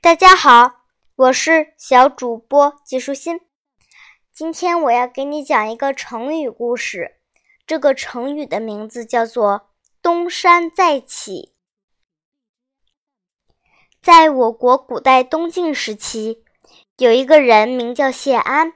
[0.00, 3.40] 大家好，我是小主播季舒心。
[4.32, 7.20] 今天我要给你讲一个成语故事，
[7.66, 9.70] 这个成语的名字叫做
[10.02, 11.54] “东山再起”。
[14.02, 16.42] 在我国古代东晋时期，
[16.96, 18.72] 有一个人名叫谢安，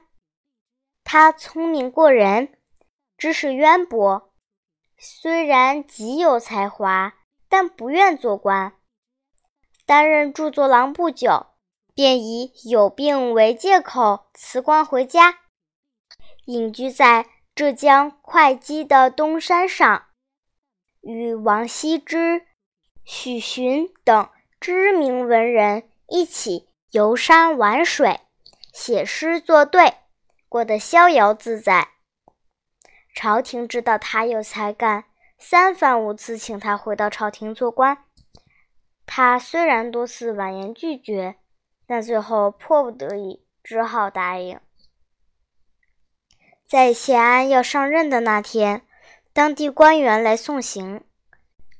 [1.03, 2.57] 他聪明过人，
[3.17, 4.33] 知识渊博，
[4.97, 7.15] 虽然极有才华，
[7.49, 8.76] 但不愿做官。
[9.87, 11.47] 担任著作郎不久，
[11.95, 15.39] 便以有病为借口辞官回家，
[16.43, 20.07] 隐居在浙江会稽的东山上，
[20.99, 22.45] 与王羲之、
[23.05, 24.29] 许寻等
[24.59, 28.19] 知名文人一起游山玩水、
[28.73, 29.93] 写诗作对，
[30.49, 31.91] 过得逍遥自在。
[33.15, 35.05] 朝廷知道他有才干，
[35.39, 38.03] 三番五次请他回到朝廷做官。
[39.19, 41.37] 他虽然多次婉言拒绝，
[41.87, 44.59] 但最后迫不得已，只好答应。
[46.67, 48.83] 在谢安要上任的那天，
[49.33, 51.03] 当地官员来送行。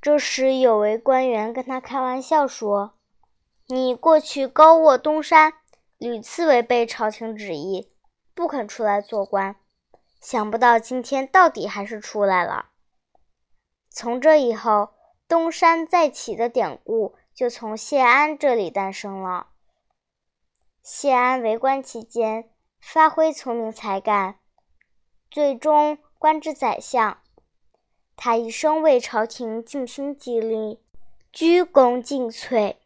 [0.02, 2.96] 这时，有位官员跟他开玩笑说
[3.70, 5.54] ：“你过去高卧东山，
[6.00, 7.92] 屡次违背朝廷旨意，
[8.34, 9.58] 不肯出来做官，
[10.20, 12.70] 想不到今天到底还是出来了。”
[13.94, 14.90] 从这以后，
[15.28, 19.50] 东山再起的典故就从谢安这里诞生了。
[20.82, 22.50] 谢安为官期间，
[22.82, 24.40] 发挥聪明才干，
[25.30, 27.22] 最终官至宰相。
[28.16, 30.80] 他一生为朝廷尽心尽力，
[31.32, 32.78] 鞠躬尽瘁。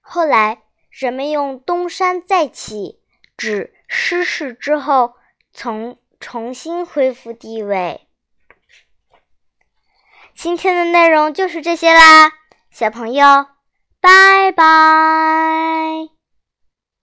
[0.00, 3.02] 后来，人们用“东山再起”
[3.36, 5.14] 指失势之后，
[5.52, 8.06] 从重新恢复地位。
[10.36, 12.37] 今天的内容就是这些啦，
[12.78, 13.24] 小朋友
[14.00, 16.17] 拜拜。